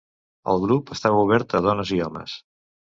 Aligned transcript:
El 0.53 0.61
grup 0.63 0.89
estava 0.97 1.21
obert 1.27 1.57
a 1.61 1.65
dones 1.69 1.95
i 2.01 2.05
homes. 2.09 2.39